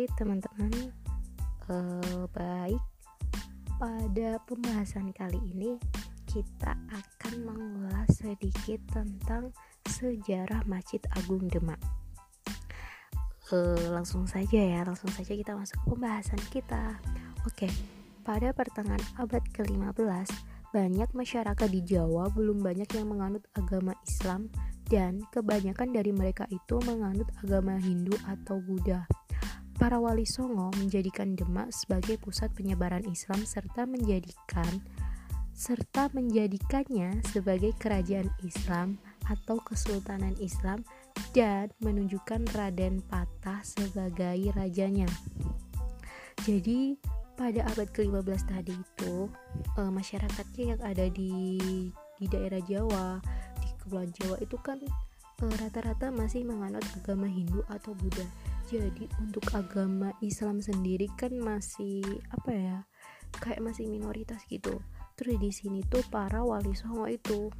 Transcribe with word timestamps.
Hai 0.00 0.08
teman-teman, 0.16 0.72
uh, 1.68 2.24
baik. 2.32 2.80
Pada 3.76 4.40
pembahasan 4.48 5.12
kali 5.12 5.36
ini 5.52 5.76
kita 6.24 6.72
akan 6.72 7.34
mengulas 7.44 8.08
sedikit 8.08 8.80
tentang 8.96 9.52
sejarah 9.84 10.64
Masjid 10.64 11.04
Agung 11.20 11.52
Demak. 11.52 11.76
Uh, 13.52 13.92
langsung 13.92 14.24
saja 14.24 14.56
ya, 14.56 14.80
langsung 14.88 15.12
saja 15.12 15.36
kita 15.36 15.52
masuk 15.52 15.76
ke 15.84 15.86
pembahasan 15.92 16.40
kita. 16.48 16.96
Oke, 17.44 17.68
pada 18.24 18.56
pertengahan 18.56 19.04
abad 19.20 19.44
ke-15 19.52 20.32
banyak 20.72 21.12
masyarakat 21.12 21.68
di 21.68 21.84
Jawa 21.84 22.32
belum 22.32 22.64
banyak 22.64 22.88
yang 22.96 23.04
menganut 23.04 23.44
agama 23.52 23.92
Islam 24.08 24.48
dan 24.88 25.20
kebanyakan 25.28 25.92
dari 25.92 26.16
mereka 26.16 26.48
itu 26.48 26.80
menganut 26.88 27.28
agama 27.44 27.76
Hindu 27.76 28.16
atau 28.24 28.64
Buddha. 28.64 29.19
Para 29.80 29.96
wali 29.96 30.28
Songo 30.28 30.68
menjadikan 30.76 31.32
Demak 31.32 31.72
sebagai 31.72 32.20
pusat 32.20 32.52
penyebaran 32.52 33.00
Islam 33.08 33.48
serta 33.48 33.88
menjadikan 33.88 34.68
serta 35.56 36.12
menjadikannya 36.12 37.24
sebagai 37.32 37.72
kerajaan 37.80 38.28
Islam 38.44 39.00
atau 39.24 39.56
kesultanan 39.64 40.36
Islam 40.36 40.84
dan 41.32 41.72
menunjukkan 41.80 42.44
Raden 42.52 43.00
Patah 43.08 43.64
sebagai 43.64 44.52
rajanya. 44.52 45.08
Jadi 46.44 47.00
pada 47.40 47.64
abad 47.72 47.88
ke-15 47.88 48.52
tadi 48.52 48.76
itu 48.76 49.32
e, 49.76 49.80
masyarakatnya 49.80 50.76
yang 50.76 50.80
ada 50.84 51.08
di 51.08 51.56
di 52.20 52.28
daerah 52.28 52.60
Jawa, 52.68 53.16
di 53.64 53.68
Kepulauan 53.80 54.12
Jawa 54.12 54.36
itu 54.44 54.60
kan 54.60 54.76
eh, 55.40 55.54
rata-rata 55.56 56.12
masih 56.12 56.44
menganut 56.44 56.84
agama 57.00 57.24
Hindu 57.24 57.64
atau 57.72 57.96
Buddha 57.96 58.28
jadi 58.70 59.04
untuk 59.18 59.42
agama 59.50 60.14
Islam 60.22 60.62
sendiri 60.62 61.10
kan 61.18 61.34
masih 61.34 62.06
apa 62.30 62.50
ya 62.54 62.78
kayak 63.42 63.66
masih 63.66 63.90
minoritas 63.90 64.46
gitu 64.46 64.78
terus 65.18 65.36
di 65.42 65.50
sini 65.50 65.82
tuh 65.90 66.06
para 66.06 66.46
wali 66.46 66.70
songo 66.78 67.10
itu 67.10 67.50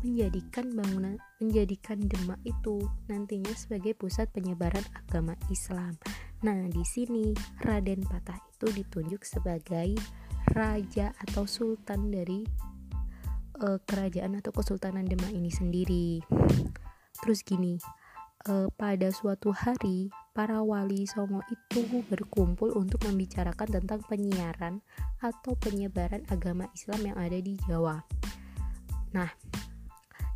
menjadikan 0.00 0.72
bangunan 0.72 1.20
menjadikan 1.36 2.00
Demak 2.00 2.40
itu 2.48 2.80
nantinya 3.10 3.52
sebagai 3.52 3.98
pusat 3.98 4.30
penyebaran 4.30 4.86
agama 4.94 5.34
Islam. 5.50 5.98
Nah, 6.46 6.70
di 6.70 6.86
sini 6.86 7.34
Raden 7.66 8.06
Patah 8.06 8.38
itu 8.38 8.70
ditunjuk 8.70 9.26
sebagai 9.26 9.98
raja 10.54 11.10
atau 11.18 11.50
sultan 11.50 12.14
dari 12.14 12.46
uh, 13.58 13.78
kerajaan 13.82 14.38
atau 14.38 14.54
kesultanan 14.54 15.02
Demak 15.02 15.34
ini 15.34 15.50
sendiri. 15.50 16.22
Terus 17.18 17.42
gini, 17.42 17.74
e, 18.46 18.70
pada 18.78 19.08
suatu 19.10 19.50
hari 19.50 20.12
para 20.30 20.62
wali 20.62 21.08
songo 21.08 21.42
itu 21.50 21.82
berkumpul 22.06 22.70
untuk 22.78 23.02
membicarakan 23.08 23.82
tentang 23.82 24.00
penyiaran 24.06 24.84
atau 25.18 25.58
penyebaran 25.58 26.22
agama 26.30 26.70
Islam 26.76 27.10
yang 27.10 27.16
ada 27.18 27.38
di 27.42 27.58
Jawa. 27.66 27.98
Nah, 29.16 29.30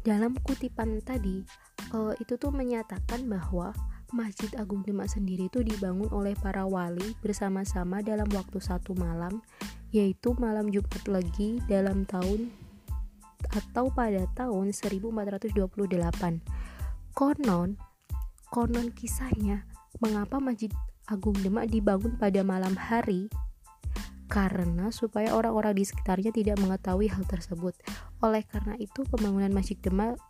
dalam 0.03 0.35
kutipan 0.43 0.99
tadi 1.05 1.47
e, 1.95 1.99
itu 2.19 2.35
tuh 2.35 2.51
menyatakan 2.51 3.29
bahwa 3.31 3.71
Masjid 4.13 4.53
Agung 4.61 4.85
Demak 4.85 5.09
sendiri 5.09 5.49
itu 5.49 5.65
dibangun 5.65 6.13
oleh 6.13 6.37
para 6.37 6.69
wali 6.69 7.17
bersama-sama 7.25 8.05
dalam 8.05 8.29
waktu 8.37 8.61
satu 8.61 8.93
malam, 8.93 9.41
yaitu 9.89 10.37
malam 10.37 10.69
Jumat 10.69 11.09
Legi 11.09 11.57
dalam 11.65 12.05
tahun 12.05 12.53
atau 13.57 13.89
pada 13.89 14.29
tahun 14.37 14.77
1428. 14.77 15.57
Konon, 17.13 17.81
Konon 18.53 18.93
kisahnya, 18.93 19.65
mengapa 20.05 20.37
Masjid 20.37 20.69
Agung 21.09 21.33
Demak 21.41 21.73
dibangun 21.73 22.21
pada 22.21 22.45
malam 22.45 22.77
hari? 22.77 23.33
Karena 24.29 24.93
supaya 24.93 25.33
orang-orang 25.33 25.81
di 25.81 25.89
sekitarnya 25.89 26.37
tidak 26.37 26.61
mengetahui 26.61 27.09
hal 27.09 27.25
tersebut. 27.25 27.73
Oleh 28.21 28.45
karena 28.45 28.77
itu, 28.77 29.09
pembangunan 29.09 29.57
Masjid 29.57 29.81
Demak 29.81 30.21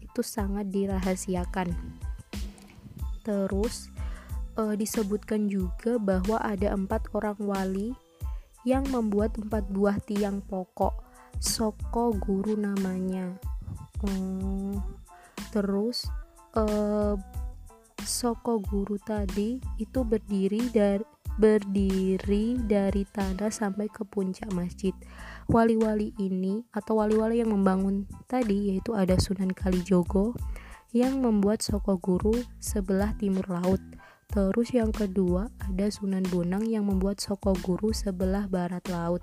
itu 0.00 0.24
sangat 0.24 0.72
dirahasiakan. 0.72 1.68
Terus 3.20 3.92
e, 4.56 4.72
disebutkan 4.72 5.44
juga 5.44 6.00
bahwa 6.00 6.40
ada 6.40 6.72
empat 6.72 7.12
orang 7.12 7.36
wali 7.44 7.92
yang 8.64 8.88
membuat 8.88 9.36
empat 9.36 9.68
buah 9.68 10.00
tiang 10.08 10.40
pokok. 10.48 11.04
Soko 11.44 12.16
guru 12.16 12.56
namanya. 12.56 13.36
Hmm, 14.00 14.80
terus 15.52 16.08
e, 16.56 16.64
Soko 18.06 18.62
Guru 18.62 19.02
tadi 19.02 19.58
itu 19.82 20.06
berdiri 20.06 20.70
dari 20.70 21.02
berdiri 21.36 22.56
dari 22.56 23.04
tanah 23.04 23.52
sampai 23.52 23.90
ke 23.92 24.06
puncak 24.06 24.48
masjid. 24.56 24.94
Wali-wali 25.50 26.14
ini 26.16 26.64
atau 26.72 27.02
wali-wali 27.02 27.44
yang 27.44 27.52
membangun 27.52 28.08
tadi 28.24 28.72
yaitu 28.72 28.96
ada 28.96 29.18
Sunan 29.20 29.52
Kalijogo 29.52 30.32
yang 30.96 31.20
membuat 31.20 31.60
Soko 31.60 32.00
Guru 32.00 32.32
sebelah 32.62 33.12
timur 33.20 33.44
laut. 33.50 33.82
Terus 34.32 34.72
yang 34.72 34.94
kedua 34.94 35.52
ada 35.60 35.90
Sunan 35.92 36.24
Bonang 36.30 36.64
yang 36.64 36.88
membuat 36.88 37.20
Soko 37.20 37.52
Guru 37.58 37.92
sebelah 37.92 38.48
barat 38.48 38.86
laut. 38.88 39.20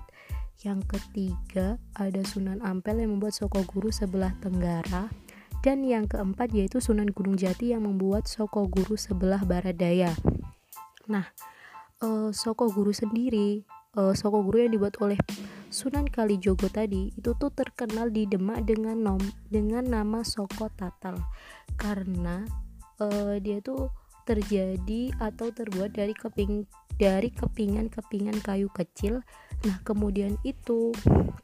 Yang 0.62 0.86
ketiga 0.96 1.82
ada 1.98 2.22
Sunan 2.22 2.62
Ampel 2.62 3.02
yang 3.02 3.18
membuat 3.18 3.34
Soko 3.34 3.66
Guru 3.66 3.90
sebelah 3.90 4.36
tenggara 4.38 5.10
dan 5.64 5.80
yang 5.80 6.04
keempat 6.04 6.52
yaitu 6.52 6.76
Sunan 6.76 7.08
Gunung 7.08 7.40
Jati 7.40 7.72
yang 7.72 7.88
membuat 7.88 8.28
Soko 8.28 8.68
Guru 8.68 9.00
sebelah 9.00 9.40
barat 9.48 9.72
daya. 9.80 10.12
Nah, 11.08 11.24
uh, 12.04 12.28
Soko 12.36 12.68
Guru 12.68 12.92
sendiri, 12.92 13.64
uh, 13.96 14.12
Soko 14.12 14.44
Guru 14.44 14.68
yang 14.68 14.76
dibuat 14.76 15.00
oleh 15.00 15.16
Sunan 15.72 16.04
Kalijogo 16.04 16.68
tadi 16.68 17.16
itu 17.16 17.32
tuh 17.32 17.48
terkenal 17.48 18.12
di 18.12 18.28
Demak 18.28 18.68
dengan 18.68 19.00
nom 19.00 19.22
dengan 19.48 19.88
nama 19.88 20.20
Soko 20.20 20.68
Tatal 20.68 21.16
karena 21.80 22.44
uh, 23.00 23.40
dia 23.40 23.64
tuh 23.64 23.88
terjadi 24.24 25.12
atau 25.20 25.52
terbuat 25.52 25.94
dari 25.94 26.16
keping 26.16 26.64
dari 26.94 27.28
kepingan-kepingan 27.30 28.38
kayu 28.40 28.70
kecil 28.70 29.20
Nah, 29.64 29.80
kemudian 29.80 30.36
itu 30.44 30.92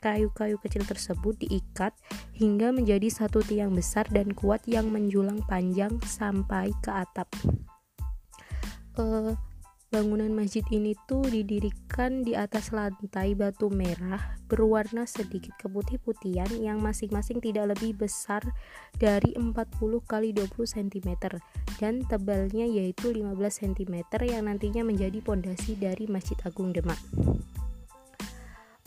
kayu-kayu 0.05 0.61
kecil 0.61 0.85
tersebut 0.85 1.41
diikat 1.41 1.97
hingga 2.37 2.69
menjadi 2.69 3.09
satu 3.09 3.41
tiang 3.41 3.73
besar 3.73 4.05
dan 4.13 4.37
kuat 4.37 4.61
yang 4.69 4.93
menjulang 4.93 5.41
panjang 5.49 5.97
sampai 6.05 6.69
ke 6.85 6.93
atap. 6.93 7.29
Uh, 9.01 9.33
bangunan 9.91 10.31
masjid 10.31 10.63
ini 10.71 10.95
tuh 11.11 11.27
didirikan 11.27 12.23
di 12.23 12.39
atas 12.39 12.71
lantai 12.71 13.35
batu 13.35 13.67
merah 13.75 14.39
berwarna 14.47 15.03
sedikit 15.03 15.51
keputih-putihan 15.59 16.47
yang 16.63 16.79
masing-masing 16.79 17.43
tidak 17.43 17.75
lebih 17.75 17.99
besar 17.99 18.39
dari 19.03 19.35
40 19.35 19.51
kali 20.07 20.31
20 20.31 20.47
cm 20.63 21.11
dan 21.83 22.07
tebalnya 22.07 22.71
yaitu 22.71 23.11
15 23.11 23.35
cm 23.35 23.95
yang 24.31 24.47
nantinya 24.47 24.87
menjadi 24.87 25.19
pondasi 25.19 25.75
dari 25.75 26.07
Masjid 26.07 26.39
Agung 26.47 26.71
Demak 26.71 26.99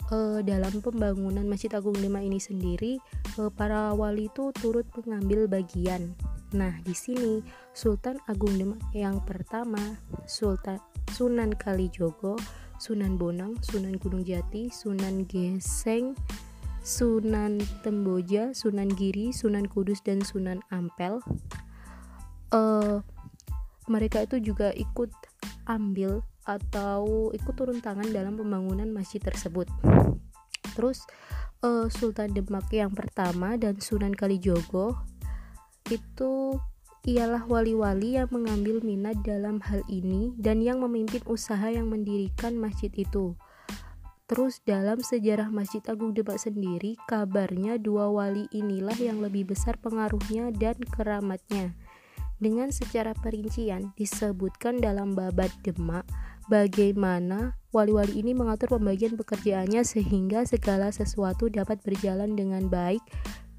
uh, 0.08 0.40
dalam 0.40 0.80
pembangunan 0.80 1.44
Masjid 1.44 1.72
Agung 1.72 1.96
Demak 1.96 2.24
ini 2.24 2.40
sendiri 2.40 2.96
uh, 3.36 3.52
para 3.52 3.92
wali 3.92 4.28
itu 4.28 4.52
turut 4.56 4.88
mengambil 5.04 5.46
bagian. 5.48 6.12
Nah, 6.54 6.78
di 6.86 6.94
sini 6.94 7.42
Sultan 7.74 8.20
Agung 8.30 8.54
Demak 8.54 8.80
yang 8.94 9.18
pertama 9.26 9.80
Sultan 10.28 10.78
Sunan 11.12 11.52
Kalijogo, 11.58 12.38
Sunan 12.78 13.20
Bonang, 13.20 13.58
Sunan 13.60 14.00
Gunung 14.00 14.24
Jati, 14.24 14.72
Sunan 14.72 15.28
Geseng, 15.28 16.16
Sunan 16.84 17.64
Temboja, 17.80 18.52
Sunan 18.52 18.92
Giri, 18.92 19.32
Sunan 19.32 19.64
Kudus 19.68 20.04
dan 20.04 20.20
Sunan 20.20 20.60
Ampel. 20.68 21.20
Uh, 22.52 23.00
mereka 23.88 24.24
itu 24.24 24.40
juga 24.40 24.72
ikut 24.72 25.10
ambil 25.64 26.24
atau 26.44 27.32
ikut 27.32 27.54
turun 27.56 27.80
tangan 27.80 28.08
dalam 28.12 28.36
pembangunan 28.36 28.88
masjid 28.92 29.20
tersebut. 29.20 29.68
Terus 30.76 31.08
uh, 31.64 31.88
Sultan 31.88 32.36
Demak 32.36 32.68
yang 32.68 32.92
pertama 32.92 33.56
dan 33.56 33.80
Sunan 33.80 34.12
Kalijogo 34.12 34.98
itu 35.88 36.60
ialah 37.04 37.44
wali-wali 37.44 38.16
yang 38.16 38.32
mengambil 38.32 38.80
minat 38.80 39.20
dalam 39.20 39.60
hal 39.60 39.84
ini 39.92 40.32
dan 40.40 40.64
yang 40.64 40.80
memimpin 40.80 41.20
usaha 41.28 41.68
yang 41.68 41.92
mendirikan 41.92 42.56
masjid 42.56 42.88
itu. 42.96 43.36
Terus 44.24 44.64
dalam 44.64 45.04
sejarah 45.04 45.52
Masjid 45.52 45.84
Agung 45.84 46.16
Demak 46.16 46.40
sendiri, 46.40 46.96
kabarnya 47.04 47.76
dua 47.76 48.08
wali 48.08 48.48
inilah 48.56 48.96
yang 48.96 49.20
lebih 49.20 49.52
besar 49.52 49.76
pengaruhnya 49.76 50.48
dan 50.48 50.80
keramatnya. 50.80 51.76
Dengan 52.40 52.72
secara 52.72 53.12
perincian 53.12 53.92
disebutkan 54.00 54.80
dalam 54.80 55.12
babat 55.12 55.52
Demak 55.60 56.08
bagaimana 56.48 57.60
wali-wali 57.68 58.16
ini 58.16 58.32
mengatur 58.32 58.80
pembagian 58.80 59.20
pekerjaannya 59.20 59.84
sehingga 59.84 60.48
segala 60.48 60.88
sesuatu 60.88 61.52
dapat 61.52 61.84
berjalan 61.84 62.32
dengan 62.32 62.68
baik 62.72 63.04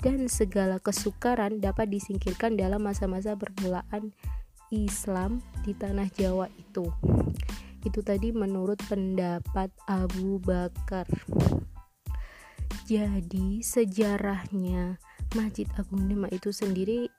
dan 0.06 0.30
segala 0.30 0.78
kesukaran 0.78 1.57
dapat 1.57 1.90
disingkirkan 1.90 2.54
dalam 2.54 2.86
masa-masa 2.86 3.34
permulaan 3.34 4.13
Islam 4.69 5.42
di 5.66 5.74
tanah 5.74 6.13
Jawa 6.13 6.46
itu. 6.62 6.94
Itu 7.81 8.06
tadi 8.06 8.30
menurut 8.30 8.78
pendapat 8.86 9.74
Abu 9.90 10.38
Bakar. 10.38 11.10
Jadi 12.86 13.66
sejarahnya 13.66 15.02
Masjid 15.34 15.66
Agung 15.74 16.06
Demak 16.06 16.30
itu 16.38 16.54
sendiri 16.54 17.10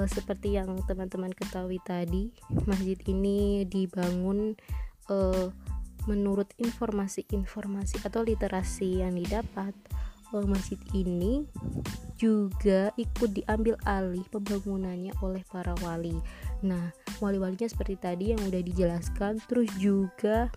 uh, 0.00 0.08
seperti 0.08 0.56
yang 0.56 0.80
teman-teman 0.88 1.28
ketahui 1.28 1.76
tadi, 1.84 2.32
masjid 2.64 2.96
ini 3.04 3.68
dibangun 3.68 4.56
uh, 5.12 5.52
menurut 6.08 6.48
informasi-informasi 6.56 8.00
atau 8.00 8.24
literasi 8.24 9.04
yang 9.04 9.12
didapat 9.12 9.76
masjid 10.42 10.80
ini 10.90 11.46
juga 12.18 12.90
ikut 12.98 13.30
diambil 13.30 13.78
alih 13.86 14.26
pembangunannya 14.34 15.14
oleh 15.22 15.46
para 15.46 15.78
wali. 15.82 16.18
Nah, 16.66 16.90
wali-walinya 17.22 17.70
seperti 17.70 17.94
tadi 17.94 18.24
yang 18.34 18.42
udah 18.42 18.62
dijelaskan, 18.62 19.38
terus 19.46 19.70
juga 19.78 20.50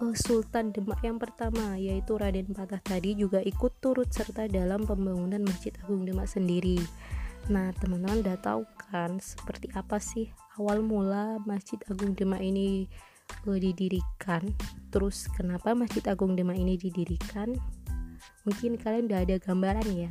uh, 0.00 0.14
Sultan 0.16 0.72
Demak 0.74 1.00
yang 1.04 1.20
pertama 1.20 1.76
yaitu 1.76 2.16
Raden 2.16 2.50
Patah 2.52 2.82
tadi 2.82 3.14
juga 3.14 3.38
ikut 3.44 3.78
turut 3.78 4.08
serta 4.10 4.46
dalam 4.50 4.84
pembangunan 4.84 5.40
Masjid 5.44 5.72
Agung 5.84 6.04
Demak 6.04 6.26
sendiri. 6.26 6.80
Nah, 7.48 7.72
teman-teman 7.80 8.20
udah 8.20 8.36
tahu 8.38 8.62
kan 8.90 9.16
seperti 9.16 9.72
apa 9.72 9.96
sih 9.96 10.28
awal 10.60 10.84
mula 10.84 11.40
Masjid 11.48 11.80
Agung 11.88 12.12
Demak 12.12 12.44
ini 12.44 12.84
uh, 13.48 13.58
didirikan? 13.58 14.44
Terus 14.90 15.30
kenapa 15.32 15.72
Masjid 15.72 16.04
Agung 16.10 16.36
Demak 16.36 16.58
ini 16.58 16.76
didirikan? 16.76 17.56
Mungkin 18.44 18.76
kalian 18.80 19.06
udah 19.10 19.20
ada 19.24 19.36
gambaran 19.40 19.88
ya. 19.94 20.10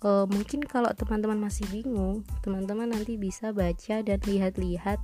Uh, 0.00 0.24
mungkin 0.32 0.64
kalau 0.64 0.88
teman-teman 0.96 1.36
masih 1.36 1.68
bingung 1.68 2.24
teman-teman 2.40 2.88
nanti 2.88 3.20
bisa 3.20 3.52
baca 3.52 4.00
dan 4.00 4.16
lihat-lihat 4.24 4.96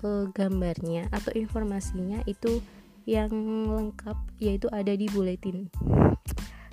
uh, 0.00 0.24
gambarnya 0.32 1.12
atau 1.12 1.36
informasinya 1.36 2.24
itu 2.24 2.64
yang 3.04 3.28
lengkap 3.68 4.16
yaitu 4.40 4.72
ada 4.72 4.96
di 4.96 5.10
buletin. 5.12 5.68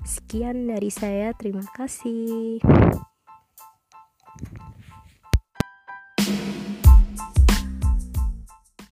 Sekian 0.06 0.72
dari 0.72 0.88
saya 0.88 1.36
terima 1.36 1.66
kasih 1.76 2.64